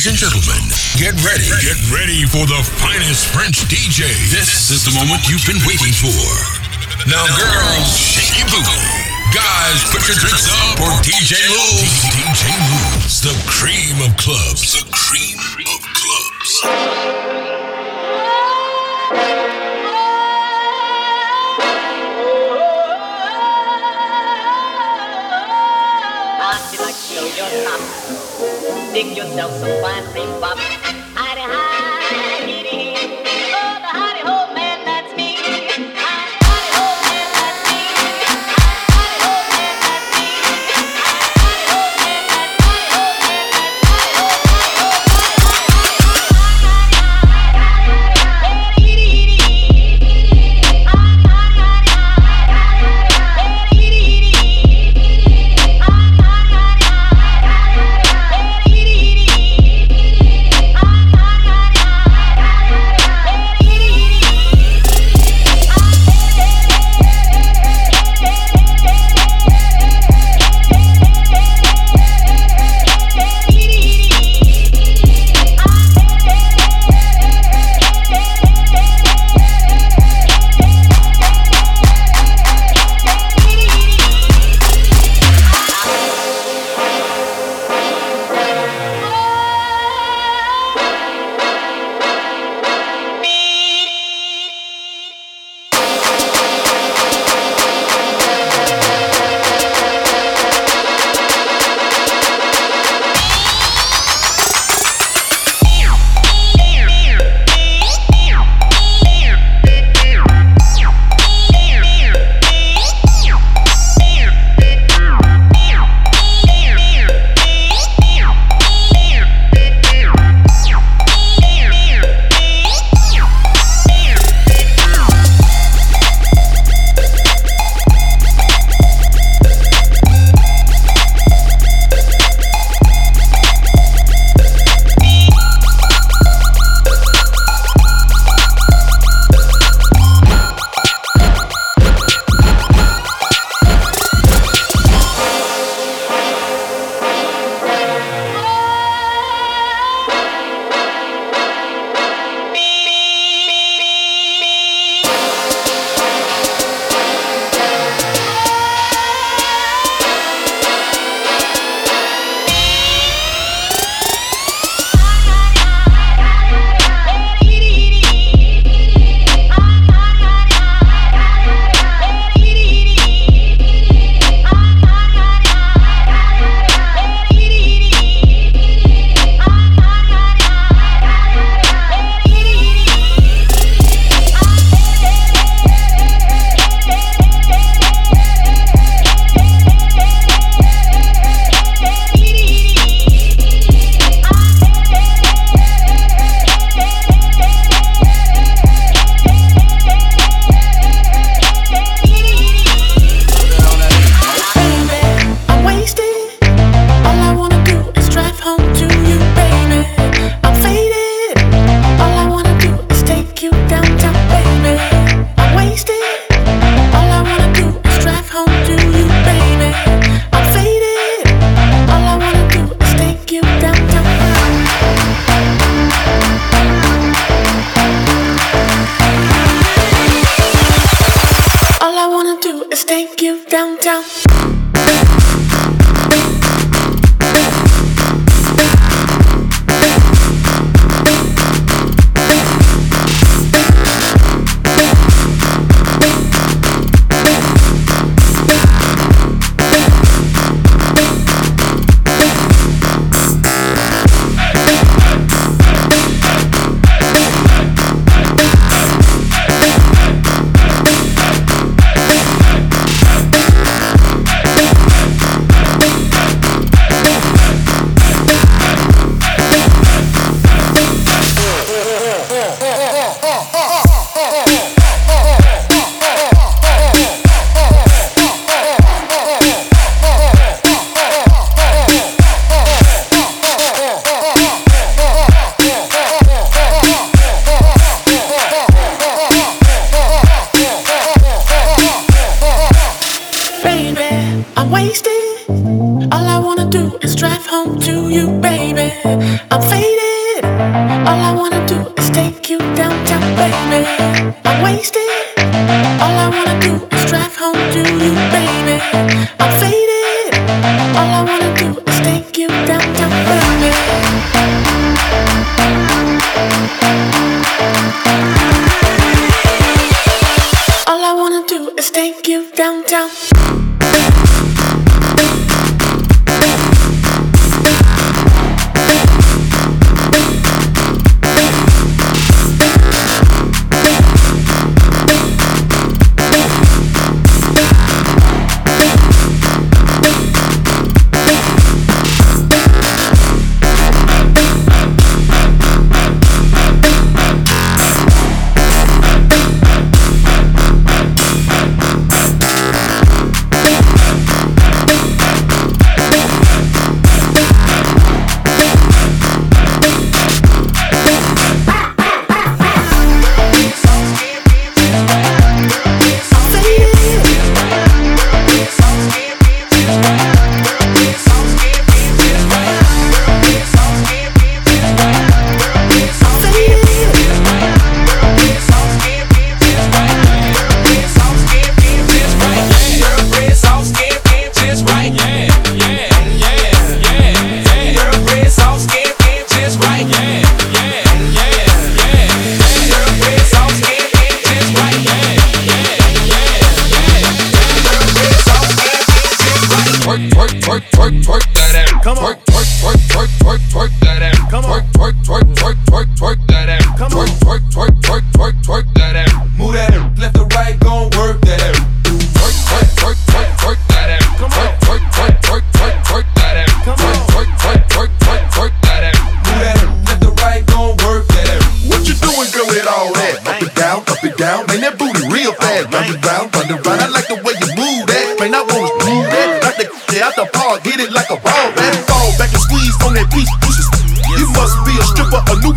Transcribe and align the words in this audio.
Ladies 0.00 0.16
and 0.16 0.32
gentlemen, 0.32 0.64
get 0.96 1.12
ready. 1.20 1.44
Get 1.60 1.76
ready 1.92 2.24
for 2.24 2.48
the 2.48 2.56
finest 2.80 3.28
French 3.36 3.68
DJ. 3.68 4.08
This 4.32 4.72
is 4.72 4.80
the 4.88 4.96
moment 4.96 5.28
you've 5.28 5.44
been 5.44 5.60
waiting 5.68 5.92
for. 5.92 6.24
Now, 7.04 7.20
girls, 7.36 8.00
shake 8.00 8.32
your 8.40 8.48
booty. 8.48 8.64
Guys, 9.36 9.84
put 9.92 10.00
your 10.08 10.16
drinks 10.16 10.48
up 10.48 10.80
for 10.80 10.88
DJ 11.04 11.36
Lou. 11.52 11.84
DJ 12.16 12.48
Lou's 12.48 13.20
the 13.20 13.36
cream 13.44 14.00
of 14.00 14.16
clubs. 14.16 14.72
The 14.72 14.88
cream 14.88 15.36
of 15.68 15.84
clubs. 15.92 16.64
You're 27.36 28.19
dig 28.92 29.16
yourself 29.16 29.52
some 29.60 29.70
fine 29.82 30.04
cream 30.12 30.40
pop 30.40 30.69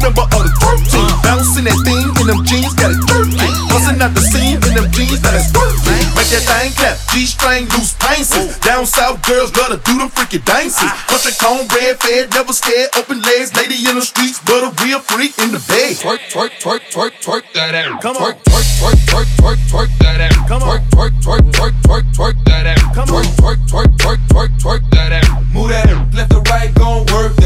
member 0.03 0.27
of 0.27 0.41
the 0.43 0.51
crew 0.59 0.75
team. 0.91 1.07
Bouncing 1.23 1.63
that 1.63 1.79
thing 1.87 2.11
in 2.19 2.25
them 2.27 2.43
jeans, 2.43 2.75
got 2.75 2.91
it 2.91 2.99
jerky. 3.07 3.39
Busting 3.71 4.03
out 4.03 4.11
the 4.11 4.19
seam 4.19 4.59
in 4.59 4.71
them 4.75 4.91
jeans, 4.91 5.23
got 5.23 5.31
it 5.39 5.47
working. 5.55 6.03
Make 6.19 6.29
that 6.35 6.43
thing 6.43 6.75
clap, 6.75 6.99
G-string 7.15 7.71
loose 7.71 7.95
painces. 8.03 8.59
Down 8.59 8.83
south 8.83 9.23
girls 9.23 9.49
gotta 9.55 9.79
do 9.79 9.95
them 9.97 10.11
freaky 10.11 10.43
dances. 10.43 10.91
Bunch 11.07 11.23
of 11.23 11.71
red 11.71 11.95
fed, 12.03 12.35
never 12.35 12.51
scared, 12.51 12.91
open 12.99 13.23
legs. 13.23 13.55
Lady 13.55 13.79
in 13.87 13.95
the 13.95 14.03
streets, 14.03 14.43
but 14.43 14.67
a 14.67 14.69
real 14.83 14.99
freak 14.99 15.39
in 15.39 15.55
the 15.55 15.63
bed. 15.71 15.95
Twerk, 15.95 16.19
twerk, 16.27 16.51
twerk, 16.59 16.83
twerk, 16.91 17.13
twerk 17.23 17.43
that 17.55 17.73
ass. 17.73 18.01
Come 18.03 18.17
on. 18.17 18.35
Twerk, 18.43 18.67
twerk, 18.81 18.99
twerk, 19.07 19.29
twerk, 19.39 19.59
twerk, 19.71 19.89
that 20.03 20.19
ass. 20.19 20.35
Come 20.49 20.63
on. 20.63 20.79
Twerk, 20.91 21.13
twerk, 21.23 21.43
twerk, 21.55 21.75
twerk, 21.87 22.05
twerk, 22.11 22.35
that 22.45 22.67
ass. 22.67 22.81
Come 22.95 23.09
on. 23.15 23.23
Twerk, 23.39 23.59
twerk, 23.71 23.91
twerk, 23.97 24.19
twerk, 24.27 24.51
twerk, 24.59 24.81
that 24.91 25.11
ass. 25.13 25.29
Move 25.53 25.69
that. 25.69 25.87
Left 26.13 26.31
to 26.31 26.41
right, 26.51 26.73
gon' 26.75 27.05
work. 27.13 27.42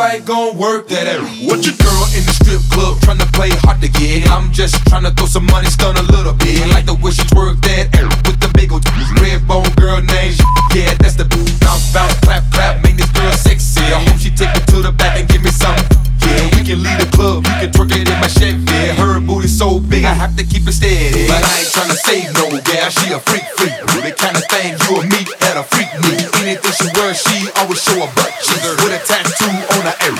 Nobody 0.00 0.24
gon' 0.24 0.56
work 0.56 0.88
that 0.88 1.06
out. 1.12 1.20
What 1.44 1.60
your 1.60 1.76
girl 1.76 2.04
in 2.16 2.24
the 2.24 2.32
strip 2.32 2.64
club 2.72 3.02
trying 3.04 3.20
to 3.20 3.28
play 3.36 3.50
hard 3.60 3.82
to 3.82 3.88
get? 4.00 4.30
I'm 4.30 4.50
just 4.50 4.80
trying 4.88 5.04
to 5.04 5.10
throw 5.10 5.26
some 5.26 5.44
money, 5.44 5.68
stun 5.68 5.94
a 5.94 6.02
little 6.08 6.32
bit. 6.32 6.66
Like 6.72 6.86
the 6.86 6.94
way 6.94 7.10
she 7.10 7.20
twerk 7.28 7.60
that 7.68 7.92
out 8.00 8.08
with 8.24 8.40
the 8.40 8.48
big 8.56 8.72
old 8.72 8.80
red 9.20 9.46
bone 9.46 9.68
girl 9.76 10.00
name. 10.00 10.32
Yeah, 10.72 10.96
that's 11.04 11.16
the 11.20 11.28
bounce, 11.60 11.92
bounce, 11.92 12.18
clap, 12.20 12.50
clap. 12.50 12.89
so 19.60 19.78
big, 19.78 20.08
I 20.08 20.16
have 20.16 20.34
to 20.40 20.44
keep 20.44 20.64
it 20.64 20.72
steady. 20.72 21.28
But 21.28 21.44
I 21.44 21.52
ain't 21.60 21.68
tryna 21.68 21.98
save 22.00 22.32
no 22.32 22.48
gal, 22.64 22.88
she 22.88 23.12
a 23.12 23.20
freak 23.20 23.44
freak. 23.60 23.76
The 24.00 24.16
kind 24.16 24.32
of 24.32 24.44
thing 24.48 24.72
you 24.88 25.04
and 25.04 25.08
me 25.12 25.20
had 25.44 25.60
a 25.60 25.64
freak 25.68 25.92
meet. 26.00 26.24
Anything 26.40 26.72
she 26.80 26.88
wears, 26.96 27.20
she 27.20 27.44
always 27.60 27.76
show 27.76 28.00
a 28.00 28.08
butt 28.16 28.32
cheeks 28.40 28.64
with 28.64 28.96
a 28.96 29.00
tattoo 29.04 29.52
on 29.76 29.84
her 29.84 29.96
area. 30.00 30.19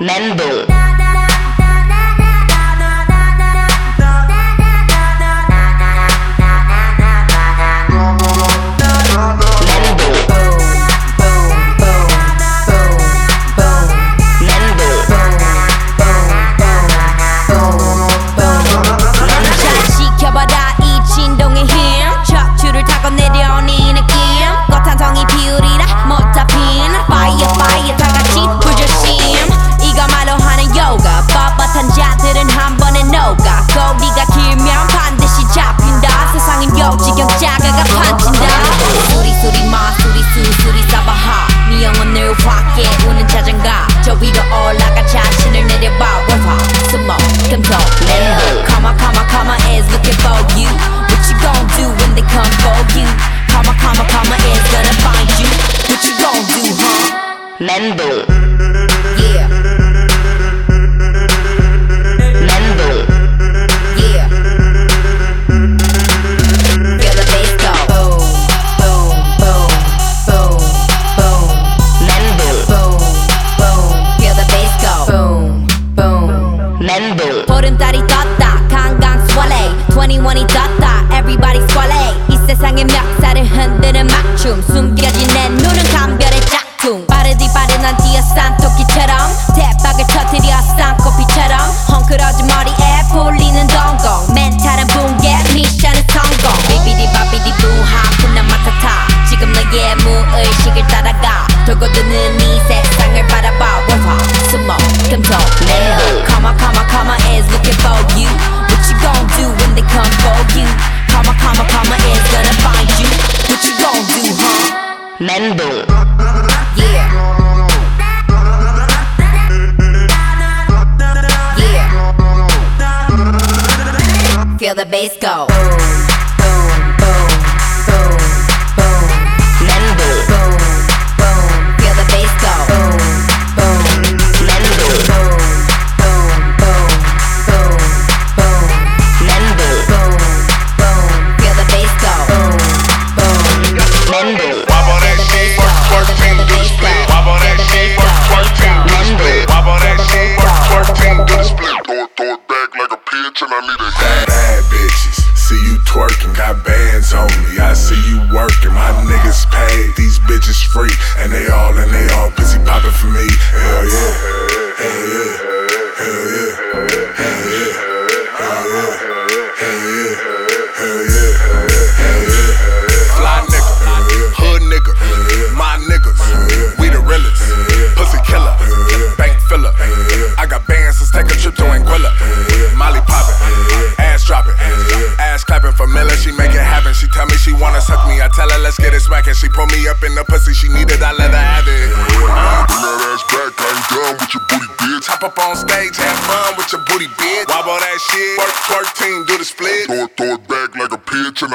Mental. 0.00 0.77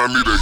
I 0.04 0.08
need 0.08 0.26
a 0.26 0.33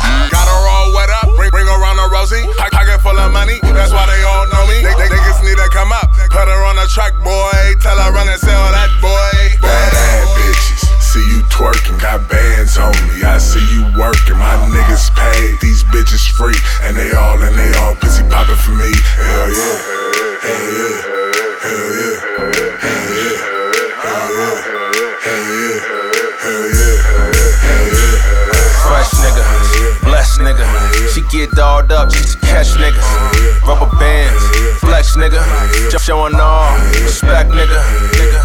Dutch 32.72 32.80
niggas, 32.80 33.66
rubber 33.66 33.96
bands, 33.98 34.78
flex 34.78 35.16
nigga, 35.16 35.42
just 35.90 36.06
showing 36.06 36.34
off, 36.36 36.78
respect 37.02 37.50
nigga. 37.50 38.44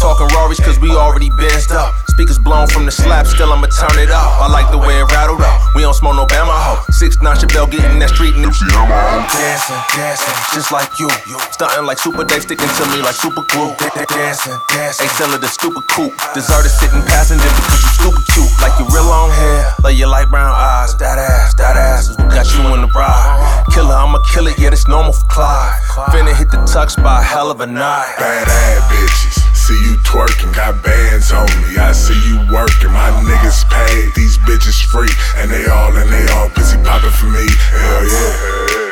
talking 0.00 0.26
Rorys, 0.28 0.62
cause 0.62 0.78
we 0.78 0.90
already 0.90 1.28
benched 1.30 1.72
up 1.72 2.07
speakers 2.18 2.42
blown 2.42 2.66
from 2.66 2.82
the 2.82 2.90
slap, 2.90 3.30
still 3.30 3.54
I'ma 3.54 3.70
turn 3.70 3.94
it 4.02 4.10
off. 4.10 4.42
I 4.42 4.50
like 4.50 4.66
the 4.74 4.78
way 4.82 4.98
it 4.98 5.06
rattled 5.14 5.38
off. 5.38 5.62
We 5.78 5.86
don't 5.86 5.94
smoke 5.94 6.18
no 6.18 6.26
Bama 6.26 6.50
hoe. 6.50 6.82
Six 6.90 7.22
nine 7.22 7.38
Chevelle 7.38 7.70
getting 7.70 8.02
that 8.02 8.10
street 8.10 8.34
Nipsey 8.34 8.66
I'm 8.74 9.22
dancing, 9.30 9.78
dancing, 9.94 10.34
just 10.50 10.74
like 10.74 10.90
you. 10.98 11.06
Stunting 11.54 11.86
like 11.86 12.02
Super 12.02 12.26
Dave, 12.26 12.42
sticking 12.42 12.66
to 12.66 12.82
me 12.90 12.98
like 13.06 13.14
super 13.14 13.46
glue. 13.54 13.70
Dancing, 14.10 14.58
dancing. 14.66 15.06
Ain't 15.06 15.14
selling 15.14 15.38
the 15.38 15.46
stupid 15.46 15.86
coupe. 15.94 16.10
is 16.34 16.50
sitting 16.82 17.06
passenger 17.06 17.46
because 17.54 17.86
you 17.86 17.90
stupid 18.02 18.24
cute. 18.34 18.50
Like 18.58 18.74
your 18.82 18.90
real 18.90 19.06
long 19.06 19.30
hair, 19.30 19.70
like 19.86 19.94
your 19.94 20.10
light 20.10 20.26
brown 20.26 20.50
eyes. 20.50 20.98
That 20.98 21.22
ass, 21.22 21.54
that 21.54 21.78
ass 21.78 22.10
is 22.10 22.18
what 22.18 22.34
got 22.34 22.50
you 22.50 22.66
in 22.74 22.82
the 22.82 22.90
ride. 22.98 23.62
Killer, 23.70 23.94
I'ma 23.94 24.18
kill 24.34 24.50
it, 24.50 24.58
yeah, 24.58 24.74
it's 24.74 24.90
normal 24.90 25.14
for 25.14 25.26
Clyde. 25.30 25.78
Finna 26.10 26.34
hit 26.34 26.50
the 26.50 26.58
tucks 26.66 26.98
by 26.98 27.22
hell 27.22 27.54
of 27.54 27.62
a 27.62 27.66
night. 27.70 28.10
Bad, 28.18 28.50
ass 28.50 28.82
bitches 28.90 29.57
see 29.68 29.84
you 29.84 29.96
twerking, 29.98 30.54
got 30.54 30.82
bands 30.82 31.30
on 31.30 31.44
me. 31.60 31.76
I 31.76 31.92
see 31.92 32.16
you 32.26 32.40
working, 32.50 32.90
my 32.90 33.10
niggas 33.28 33.68
paid, 33.68 34.14
these 34.14 34.38
bitches 34.38 34.80
free, 34.82 35.12
and 35.36 35.50
they 35.50 35.66
all 35.66 35.94
and 35.94 36.10
they 36.10 36.26
all 36.32 36.48
busy 36.56 36.78
popping 36.78 37.10
for 37.10 37.26
me. 37.26 37.44
Hell 37.76 38.04
yeah, 38.08 38.32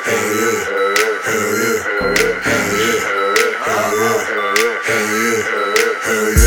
hell 0.04 0.36
yeah, 0.36 0.60
hell 1.24 1.52
yeah, 1.56 1.80
hell 1.88 2.12
yeah, 2.12 2.44
hell 2.44 2.68
yeah, 2.76 3.00
hell 3.64 3.92
yeah. 3.96 4.36
Hell 4.86 5.16
yeah. 5.16 5.42
Hell 6.04 6.32
yeah. 6.36 6.45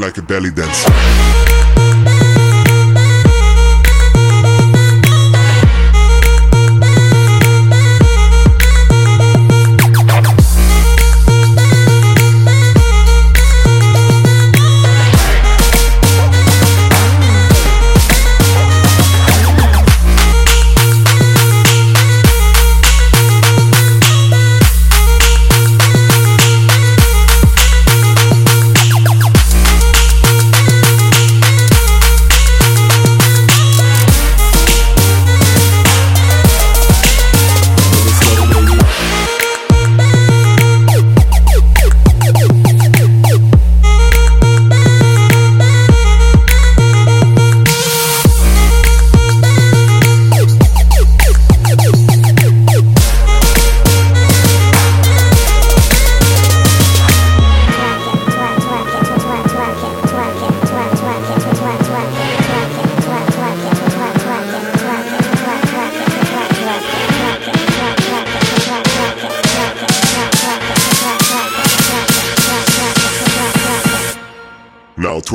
like 0.00 0.16
a 0.16 0.22
belly 0.22 0.50
dancer. 0.50 1.39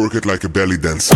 work 0.06 0.14
it 0.14 0.26
like 0.26 0.44
a 0.44 0.50
belly 0.50 0.78
dance. 0.78 1.12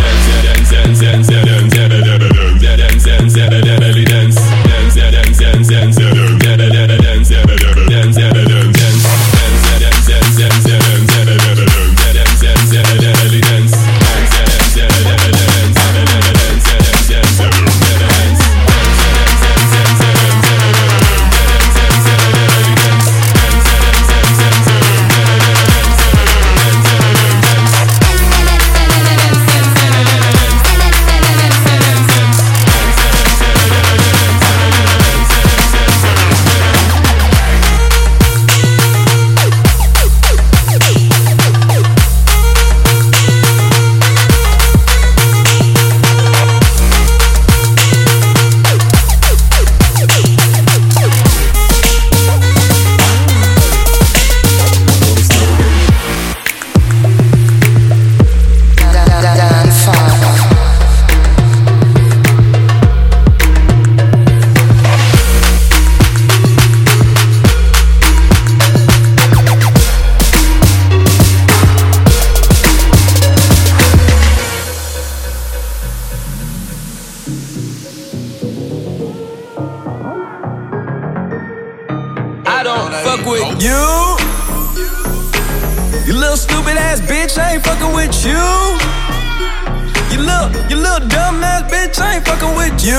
You? 92.82 92.96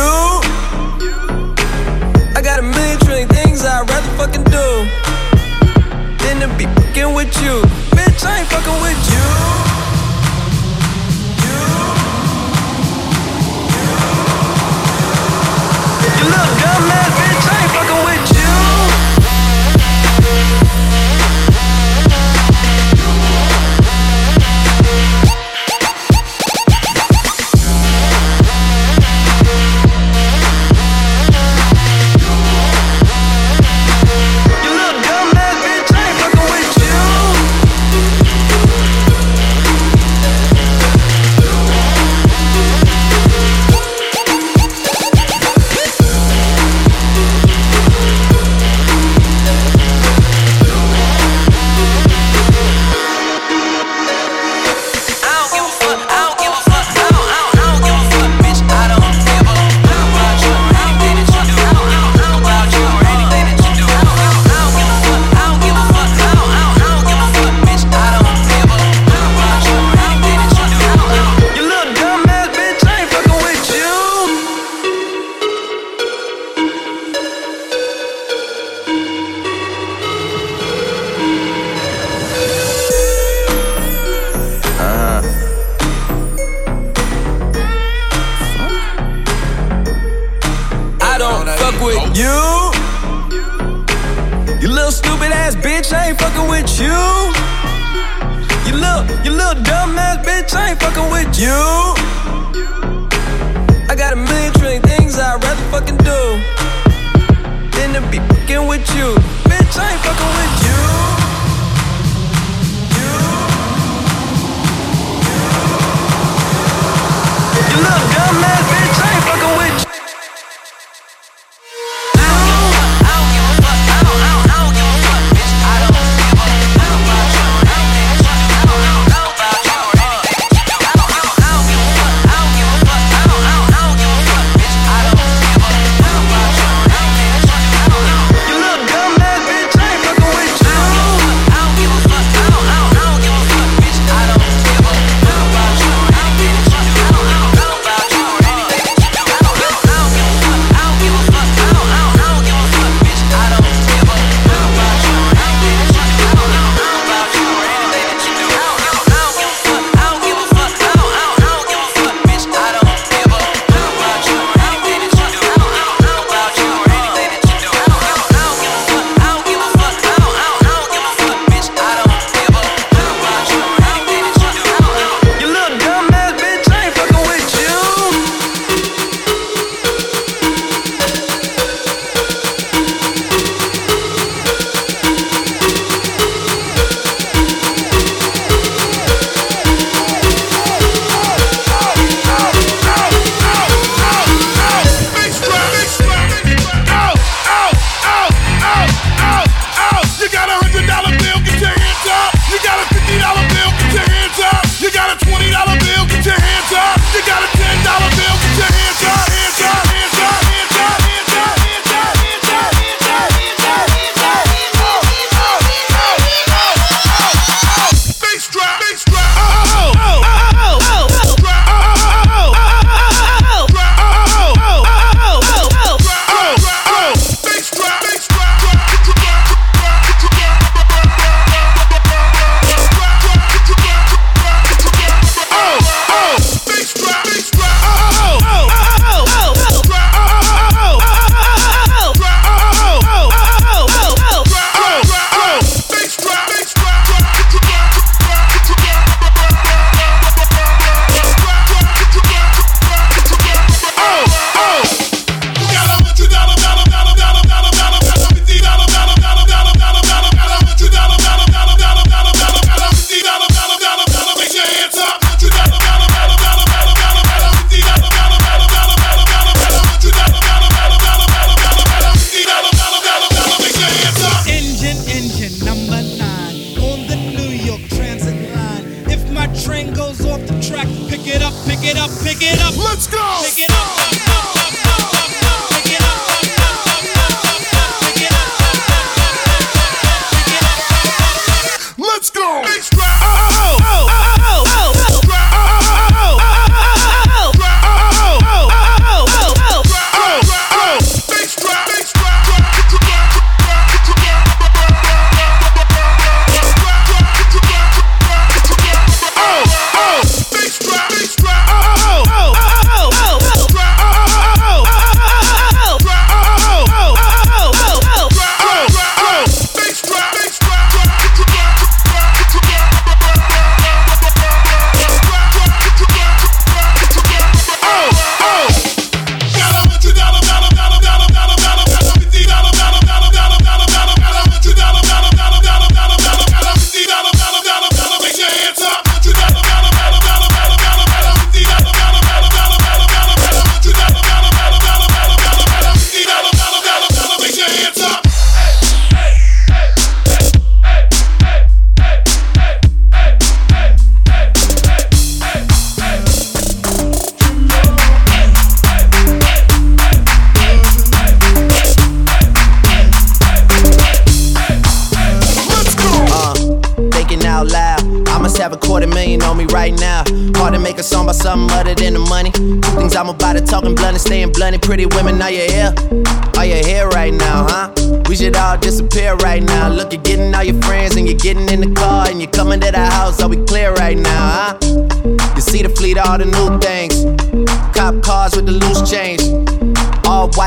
I 2.36 2.42
got 2.44 2.58
a 2.58 2.62
million 2.62 2.98
trillion 3.00 3.28
things 3.28 3.64
I'd 3.64 3.88
rather 3.88 4.10
fucking 4.18 4.44
do 4.44 4.84
than 6.22 6.40
to 6.40 6.48
be 6.58 6.66
fucking 6.66 7.14
with 7.14 7.34
you. 7.42 7.79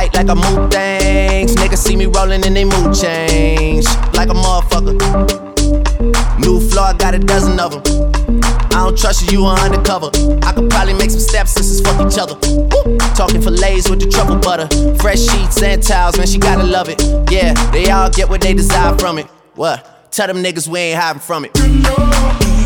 White 0.04 0.16
like 0.16 0.28
a 0.28 0.36
move 0.36 0.70
things. 0.70 1.56
Niggas 1.56 1.78
see 1.78 1.96
me 1.96 2.08
rolling 2.08 2.46
and 2.46 2.54
they 2.54 2.66
mood 2.66 2.94
change. 2.94 3.86
Like 4.14 4.28
a 4.28 4.34
motherfucker. 4.34 5.00
New 6.40 6.60
floor, 6.60 6.88
I 6.88 6.94
got 6.98 7.16
a 7.16 7.20
dozen 7.20 7.58
of 7.58 7.72
them. 7.72 8.12
I 8.74 8.84
don't 8.84 8.98
trust 8.98 9.32
you, 9.32 9.40
you 9.40 9.46
are 9.46 9.58
undercover. 9.60 10.08
I 10.44 10.52
could 10.52 10.70
probably 10.70 10.94
make 10.94 11.10
some 11.10 11.22
stepsisters 11.22 11.80
fuck 11.80 12.06
each 12.06 12.20
other. 12.20 12.36
Woo. 12.36 12.98
Talking 13.16 13.42
fillets 13.42 13.90
with 13.90 14.02
the 14.02 14.10
truffle 14.10 14.40
butter. 14.40 14.68
Fresh 14.98 15.22
sheets 15.22 15.64
and 15.64 15.82
towels, 15.82 16.18
man, 16.18 16.28
she 16.28 16.38
gotta 16.38 16.64
love 16.64 16.90
it. 16.90 17.02
Yeah, 17.32 17.54
they 17.72 17.90
all 17.90 18.10
get 18.10 18.28
what 18.28 18.42
they 18.42 18.54
desire 18.54 18.98
from 18.98 19.20
it. 19.20 19.28
What? 19.56 20.12
Tell 20.12 20.28
them 20.28 20.44
niggas 20.44 20.68
we 20.68 20.80
ain't 20.80 21.00
hiding 21.00 21.22
from 21.22 21.46
it. 21.46 22.63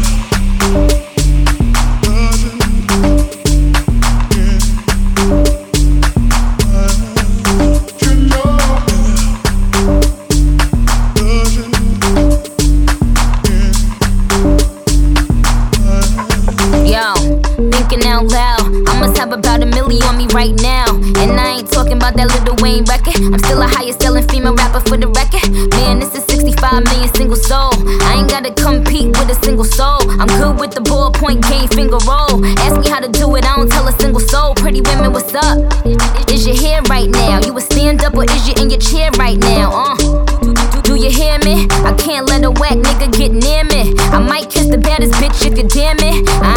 Gotta 28.48 28.64
compete 28.64 29.08
with 29.08 29.30
a 29.30 29.36
single 29.44 29.66
soul. 29.66 30.10
I'm 30.10 30.28
good 30.40 30.58
with 30.58 30.72
the 30.72 30.80
ballpoint 30.80 31.44
game, 31.50 31.68
finger 31.68 32.00
roll. 32.08 32.46
Ask 32.64 32.80
me 32.80 32.88
how 32.88 33.02
to 33.02 33.10
do 33.10 33.36
it, 33.36 33.44
I 33.44 33.58
don't 33.58 33.70
tell 33.70 33.86
a 33.88 33.92
single 34.00 34.22
soul. 34.22 34.56
Pretty 34.56 34.80
women, 34.80 35.12
what's 35.12 35.36
up? 35.36 35.58
Is 36.32 36.48
your 36.48 36.56
hair 36.56 36.82
right 36.84 37.10
now? 37.10 37.42
You 37.44 37.58
a 37.58 37.60
stand 37.60 38.04
up 38.04 38.16
or 38.16 38.24
is 38.24 38.48
you 38.48 38.54
in 38.62 38.70
your 38.70 38.80
chair 38.80 39.12
right 39.20 39.38
now? 39.38 39.72
Uh. 39.74 40.78
Do 40.84 40.96
you 40.96 41.12
hear 41.12 41.38
me? 41.40 41.68
I 41.84 41.94
can't 42.00 42.26
let 42.28 42.46
a 42.46 42.52
whack 42.52 42.78
nigga 42.78 43.12
get 43.12 43.34
near 43.34 43.66
me. 43.66 43.94
I 44.16 44.20
might 44.20 44.50
kiss 44.50 44.70
the 44.70 44.78
baddest 44.78 45.14
bitch 45.16 45.46
if 45.46 45.58
you 45.58 45.68
dare 45.68 45.96
me. 45.96 46.24
I 46.40 46.57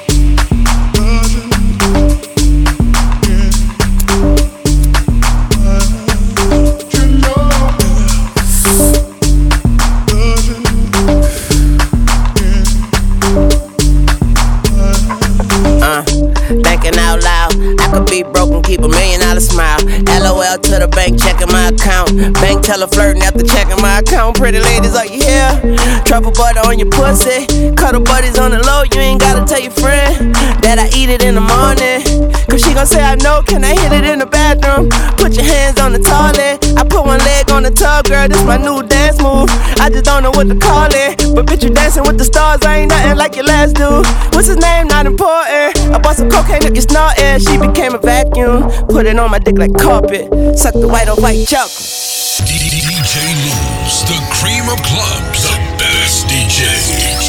Bank 22.71 22.79
teller 22.79 22.87
flirting 22.87 23.23
after 23.23 23.43
checking 23.43 23.81
my 23.81 23.99
account. 23.99 24.37
Pretty 24.37 24.59
ladies, 24.59 24.95
are 24.95 25.05
you 25.05 25.19
here? 25.19 25.75
Truffle 26.05 26.31
butter 26.31 26.61
on 26.61 26.79
your 26.79 26.89
pussy. 26.89 27.45
Cuddle 27.75 27.99
buddies 27.99 28.39
on 28.39 28.51
the 28.51 28.63
low, 28.63 28.83
you 28.93 28.99
ain't 29.01 29.19
gotta 29.19 29.43
tell 29.43 29.59
your 29.59 29.71
friend 29.71 30.33
that 30.63 30.79
I 30.79 30.87
eat 30.95 31.09
it 31.09 31.21
in 31.21 31.35
the 31.35 31.43
morning. 31.43 32.31
Cause 32.47 32.63
she 32.63 32.73
gon' 32.73 32.87
say, 32.87 33.03
I 33.03 33.15
know, 33.15 33.43
can 33.43 33.65
I 33.65 33.75
hit 33.75 33.91
it 33.91 34.05
in 34.05 34.19
the 34.19 34.25
bathroom? 34.25 34.87
Put 35.17 35.35
your 35.35 35.43
hands 35.43 35.81
on 35.81 35.91
the 35.91 35.99
toilet. 35.99 36.63
I 36.79 36.87
put 36.87 37.03
one 37.03 37.19
leg 37.19 37.51
on 37.51 37.63
the 37.63 37.71
tub, 37.71 38.05
girl, 38.05 38.29
this 38.29 38.41
my 38.45 38.55
new 38.55 38.81
dance 38.87 39.19
move. 39.19 39.51
I 39.83 39.89
just 39.91 40.05
don't 40.05 40.23
know 40.23 40.31
what 40.31 40.47
to 40.47 40.55
call 40.55 40.87
it. 40.87 41.19
But 41.35 41.47
bitch, 41.47 41.63
you 41.63 41.71
dancing 41.75 42.03
with 42.03 42.17
the 42.17 42.23
stars, 42.23 42.63
I 42.63 42.87
ain't 42.87 42.89
nothing 42.89 43.17
like 43.17 43.35
your 43.35 43.45
last 43.51 43.75
dude. 43.75 44.07
What's 44.31 44.47
his 44.47 44.57
name? 44.57 44.87
Not 44.87 45.05
important. 45.05 45.75
I 45.91 45.99
bought 45.99 46.15
some 46.15 46.29
cocaine, 46.29 46.63
look, 46.63 46.77
it's 46.77 46.87
not 46.87 47.19
air. 47.19 47.37
She 47.37 47.57
became 47.57 47.95
a 47.95 47.99
vacuum. 47.99 48.63
Put 48.87 49.07
it 49.07 49.19
on 49.19 49.29
my 49.29 49.39
dick 49.39 49.57
like 49.57 49.75
carpet. 49.75 50.31
Suck 50.57 50.73
the 50.73 50.87
white 50.87 51.09
on 51.09 51.19
white 51.19 51.45
chocolate. 51.45 52.00
DJ 52.39 53.27
Luz, 53.43 54.03
the 54.07 54.17
cream 54.31 54.63
of 54.69 54.81
clubs, 54.83 55.43
the 55.43 55.57
best 55.77 56.27
DJ, 56.27 57.20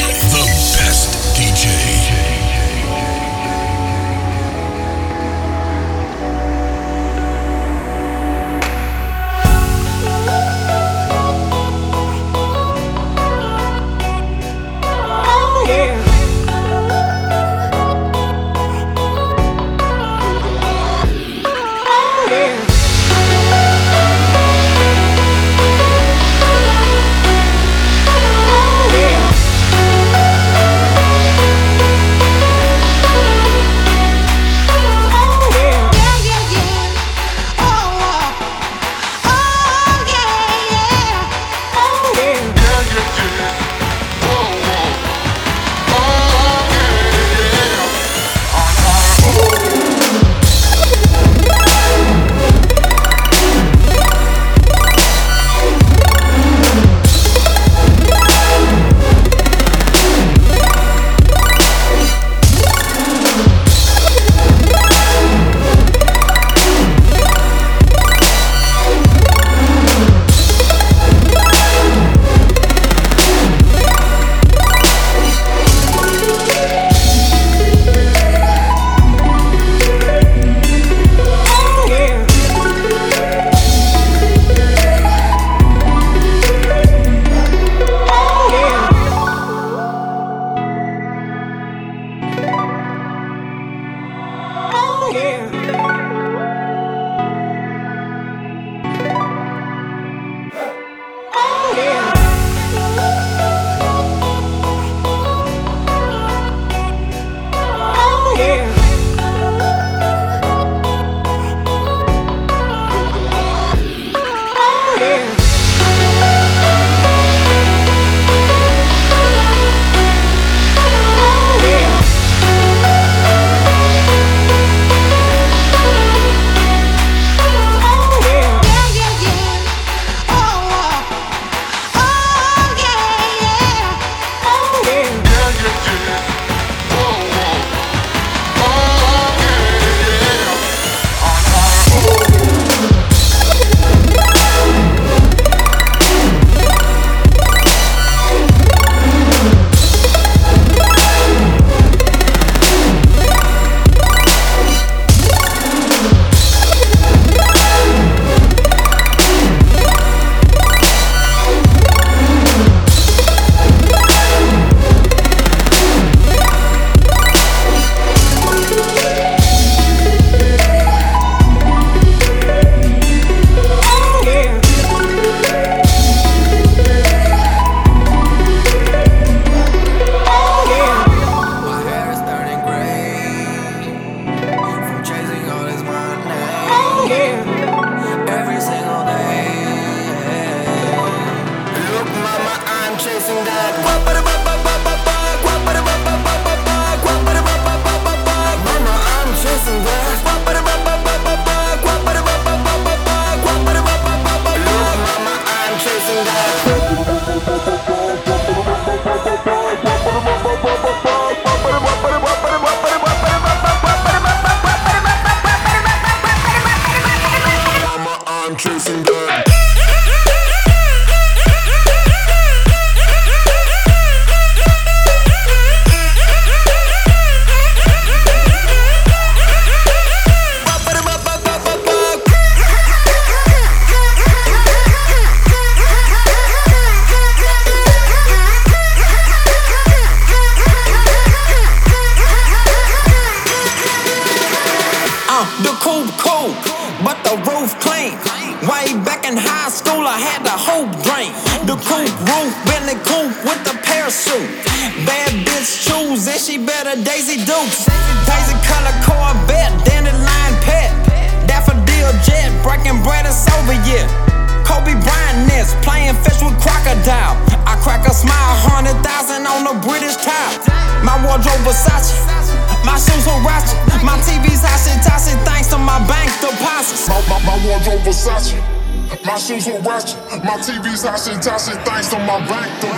My 279.21 279.39
shoes 279.39 279.67
were 279.67 279.79
washed, 279.81 280.17
my 280.43 280.57
TV's 280.65 281.05
hot 281.05 281.29
and 281.29 281.43
tossing 281.43 281.79
thanks 281.85 282.09
to 282.09 282.19
my 282.19 282.41
bank 282.49 282.81
to. 282.81 282.89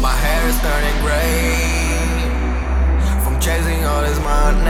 My 0.00 0.12
hair 0.12 0.48
is 0.48 0.58
turning 0.60 0.98
gray 1.02 1.56
from 3.24 3.40
chasing 3.40 3.84
all 3.84 4.02
this 4.02 4.20
money 4.20 4.68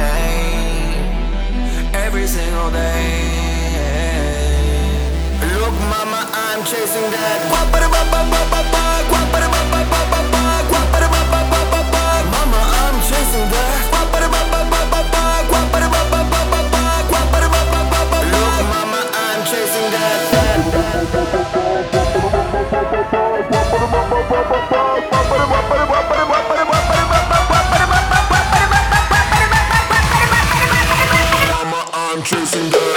every 1.92 2.26
single 2.26 2.70
day. 2.70 3.58
Look, 5.58 5.74
mama, 5.90 6.30
I'm 6.32 6.64
chasing 6.64 7.10
that. 7.10 7.38
I'm 32.10 32.22
chasing 32.22 32.70
down. 32.70 32.87